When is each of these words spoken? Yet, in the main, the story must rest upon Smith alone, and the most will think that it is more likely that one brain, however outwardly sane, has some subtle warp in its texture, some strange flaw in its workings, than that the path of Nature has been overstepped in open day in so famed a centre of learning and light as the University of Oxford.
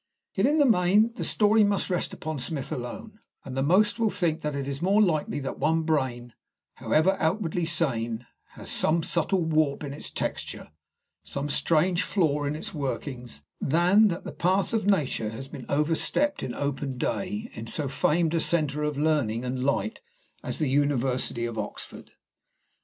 Yet, 0.33 0.47
in 0.47 0.57
the 0.57 0.65
main, 0.65 1.13
the 1.13 1.23
story 1.23 1.63
must 1.63 1.91
rest 1.91 2.11
upon 2.11 2.39
Smith 2.39 2.71
alone, 2.71 3.19
and 3.45 3.55
the 3.55 3.61
most 3.61 3.99
will 3.99 4.09
think 4.09 4.41
that 4.41 4.55
it 4.55 4.67
is 4.67 4.81
more 4.81 4.99
likely 4.99 5.39
that 5.41 5.59
one 5.59 5.83
brain, 5.83 6.33
however 6.77 7.15
outwardly 7.19 7.67
sane, 7.67 8.25
has 8.53 8.71
some 8.71 9.03
subtle 9.03 9.43
warp 9.45 9.83
in 9.83 9.93
its 9.93 10.09
texture, 10.09 10.71
some 11.23 11.49
strange 11.49 12.01
flaw 12.01 12.45
in 12.45 12.55
its 12.55 12.73
workings, 12.73 13.43
than 13.59 14.07
that 14.07 14.23
the 14.23 14.33
path 14.33 14.73
of 14.73 14.87
Nature 14.87 15.29
has 15.29 15.47
been 15.47 15.67
overstepped 15.69 16.41
in 16.41 16.55
open 16.55 16.97
day 16.97 17.51
in 17.53 17.67
so 17.67 17.87
famed 17.87 18.33
a 18.33 18.39
centre 18.39 18.81
of 18.81 18.97
learning 18.97 19.45
and 19.45 19.63
light 19.63 20.01
as 20.41 20.57
the 20.57 20.67
University 20.67 21.45
of 21.45 21.59
Oxford. 21.59 22.09